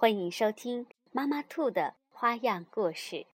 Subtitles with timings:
[0.00, 3.26] 欢迎收听妈妈兔的花样故事。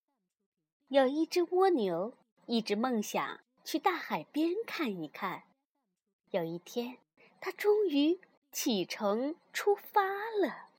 [0.88, 2.14] 有一只蜗牛，
[2.46, 5.44] 一直梦想去大海边看一看。
[6.30, 6.98] 有一天，
[7.40, 8.18] 它终于
[8.50, 10.02] 启程出发
[10.42, 10.70] 了。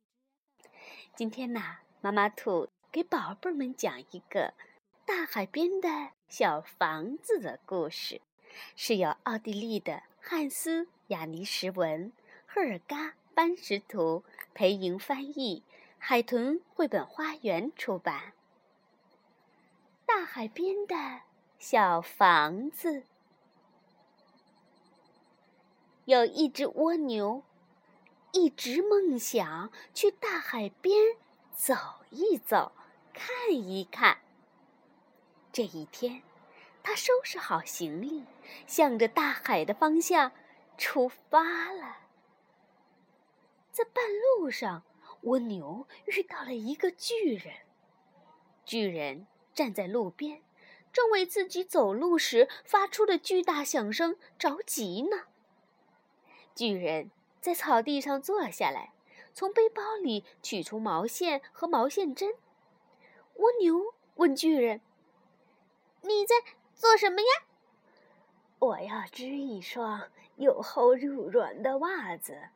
[1.16, 4.56] 今天呢，妈妈兔给宝贝们讲一个
[5.06, 5.88] 大海边的
[6.28, 8.20] 小房子的故事，
[8.76, 12.12] 是由奥地利的汉斯·雅尼什文、
[12.46, 14.26] 赫尔嘎·班什图、
[14.58, 15.64] 裴莹翻译。
[16.00, 18.34] 海豚绘本花园出版。
[20.04, 20.96] 大海边的
[21.60, 23.04] 小房子，
[26.06, 27.44] 有一只蜗牛，
[28.32, 31.18] 一直梦想去大海边
[31.56, 31.76] 走
[32.10, 32.72] 一走，
[33.14, 34.18] 看一看。
[35.52, 36.24] 这一天，
[36.82, 38.24] 它收拾好行李，
[38.66, 40.32] 向着大海的方向
[40.80, 42.07] 出发了。
[43.78, 44.04] 在半
[44.40, 44.82] 路上。
[45.22, 47.54] 蜗牛遇到了一个巨人，
[48.66, 50.42] 巨人站在路边，
[50.92, 55.26] 正为自己走路时发出的巨大响声着急呢。
[56.56, 58.94] 巨人在草地上坐下来，
[59.34, 62.36] 从背包里取出毛线和毛线针。
[63.36, 64.82] 蜗牛问巨人
[66.02, 66.36] ：“你在
[66.74, 67.28] 做什么呀
[68.60, 72.50] ？”“我要织一双又厚又软的袜子，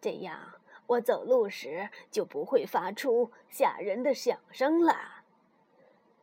[0.00, 0.54] 这样。”
[0.88, 5.22] 我走路时就不会发出吓人的响声了。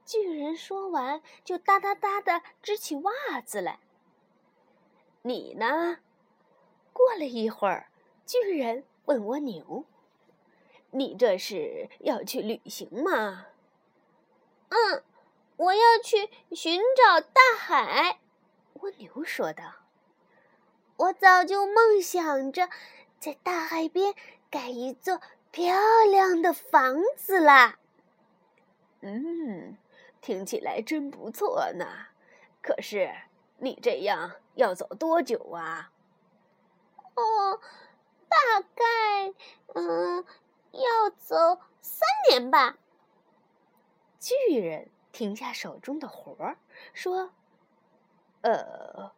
[0.03, 3.79] 巨人说完，就哒哒哒的织起袜子来。
[5.21, 5.99] 你呢？
[6.93, 7.89] 过了一会儿，
[8.25, 9.85] 巨人问蜗牛
[10.91, 13.47] ：“你这是要去旅行吗
[14.69, 15.03] ？”“嗯，
[15.57, 18.19] 我要去寻找大海。”
[18.81, 19.63] 蜗牛说道。
[20.97, 22.69] “我早就梦想着
[23.19, 24.15] 在大海边。”
[24.55, 25.19] 盖一座
[25.51, 25.75] 漂
[26.09, 27.77] 亮的房子啦！
[29.01, 29.75] 嗯，
[30.21, 31.85] 听起来真不错呢。
[32.61, 33.13] 可是
[33.57, 35.91] 你这样要走多久啊？
[37.15, 37.59] 哦，
[38.29, 39.33] 大概
[39.73, 40.23] 嗯，
[40.71, 42.77] 要走三年吧。
[44.21, 46.57] 巨人停下手中的活儿，
[46.93, 47.31] 说
[48.39, 49.11] ：“呃，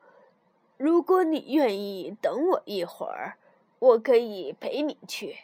[0.78, 3.38] 如果你愿意等我一会儿。”
[3.80, 5.38] 我可以陪你去，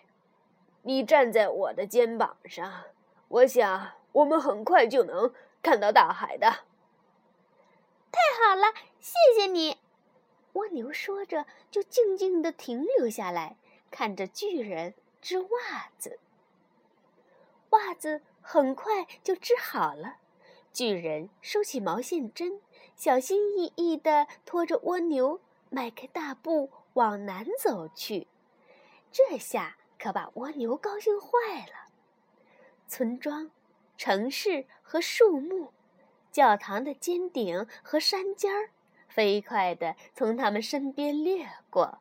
[0.82, 2.86] 你站在我的肩膀上，
[3.28, 6.50] 我想我们很快就能看到大海的。
[8.12, 9.78] 太好了，谢谢你。
[10.54, 13.58] 蜗牛说着，就静静地停留下来，
[13.90, 16.20] 看着巨人织袜子。
[17.70, 20.18] 袜子很快就织好了，
[20.72, 22.62] 巨人收起毛线针，
[22.96, 25.40] 小心翼翼地拖着蜗牛
[25.70, 26.70] 迈开大步。
[26.94, 28.28] 往南走去，
[29.12, 31.28] 这下可把蜗牛高兴坏
[31.68, 31.90] 了。
[32.88, 33.50] 村庄、
[33.98, 35.72] 城市和树木，
[36.32, 38.70] 教堂的尖顶和山尖儿，
[39.08, 42.00] 飞快地从他们身边掠过。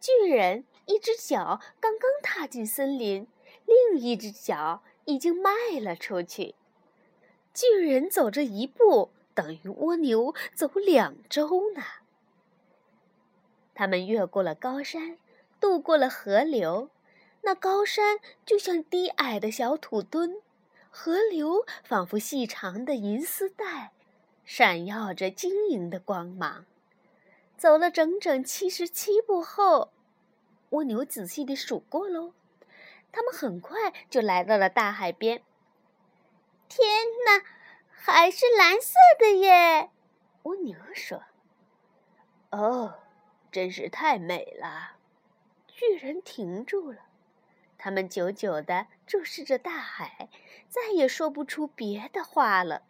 [0.00, 3.26] 巨人一只脚刚刚踏进森林，
[3.64, 5.50] 另一只脚已经迈
[5.80, 6.54] 了出去。
[7.52, 11.82] 巨人走这一步，等于蜗牛走两周呢。
[13.76, 15.18] 他们越过了高山，
[15.60, 16.88] 渡过了河流。
[17.42, 20.40] 那高山就像低矮的小土墩，
[20.90, 23.92] 河流仿佛细长的银丝带，
[24.46, 26.64] 闪耀着晶莹的光芒。
[27.58, 29.92] 走了整整七十七步后，
[30.70, 32.32] 蜗牛仔细地数过喽。
[33.12, 35.42] 他们很快就来到了大海边。
[36.66, 36.88] 天
[37.26, 37.44] 哪，
[37.90, 39.90] 海是蓝色的耶！
[40.44, 41.22] 蜗牛说
[42.50, 42.94] ：“哦。”
[43.56, 44.98] 真是太美了！
[45.66, 47.06] 巨人停住了，
[47.78, 50.28] 他们久久地注视着大海，
[50.68, 52.82] 再也说不出别的话了。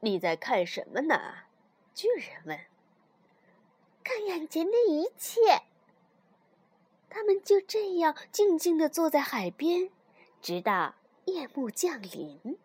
[0.00, 1.40] 你在看什么呢？
[1.94, 2.58] 巨人问。
[4.02, 5.40] 看眼前的一切。
[7.10, 9.90] 他们就这样静静地坐在海边，
[10.40, 10.94] 直到
[11.26, 12.58] 夜幕降临。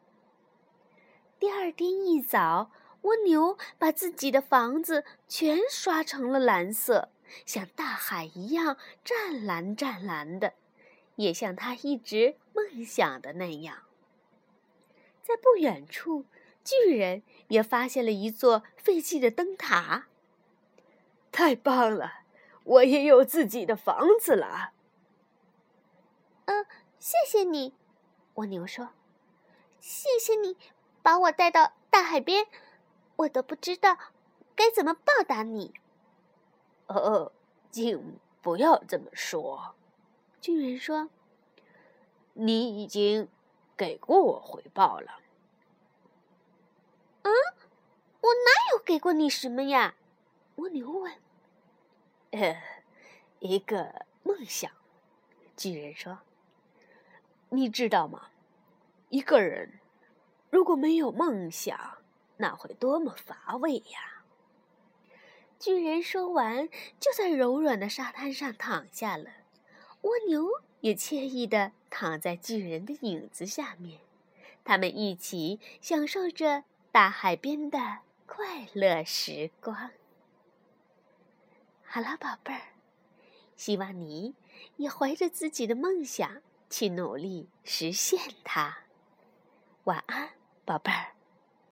[1.37, 2.71] 第二天一早。
[3.01, 7.09] 蜗牛把自己的房子全刷成了蓝色，
[7.45, 10.53] 像大海一样湛蓝湛蓝的，
[11.15, 13.83] 也像他一直梦想的那样。
[15.23, 16.25] 在不远处，
[16.63, 20.07] 巨人也发现了一座废弃的灯塔。
[21.31, 22.21] 太棒了！
[22.63, 24.73] 我也有自己的房子了。
[26.45, 26.65] 嗯，
[26.99, 27.73] 谢谢你，
[28.35, 28.89] 蜗牛说。
[29.79, 30.57] 谢谢你
[31.01, 32.47] 把我带到大海边，
[33.19, 33.97] 我都不知道
[34.55, 35.73] 该怎么报答你。
[36.87, 37.31] 哦，
[37.69, 39.75] 请不要这么说，
[40.39, 41.09] 巨人说。
[42.33, 43.27] 你已经
[43.75, 45.19] 给过我回报了。
[47.23, 47.31] 嗯，
[48.21, 49.95] 我哪有给过你什么呀？
[50.55, 51.13] 蜗牛问。
[52.31, 52.63] 呃，
[53.39, 54.71] 一个梦想，
[55.57, 56.19] 巨人说。
[57.49, 58.29] 你知道吗？
[59.09, 59.81] 一个人
[60.49, 61.97] 如果没有梦想，
[62.41, 64.23] 那会多么乏味呀！
[65.59, 69.25] 巨人说完，就在柔软的沙滩上躺下了。
[70.03, 70.47] 蜗牛
[70.79, 73.99] 也惬意地躺在巨人的影子下面，
[74.63, 76.63] 他们一起享受着
[76.93, 79.91] 大海边的快乐时光。
[81.83, 82.61] 好了，宝贝儿，
[83.57, 84.33] 希望你
[84.77, 88.77] 也怀着自己的梦想去努力实现它。
[89.83, 90.29] 晚安，
[90.63, 91.18] 宝贝儿。